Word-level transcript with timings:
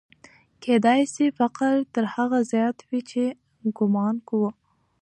کېدای 0.63 1.01
سي 1.13 1.25
فقر 1.37 1.73
تر 1.93 2.03
هغه 2.15 2.39
زیات 2.51 2.77
وي 2.89 3.01
چې 3.11 3.23
ګومان 3.77 4.15
کوو. 4.27 4.49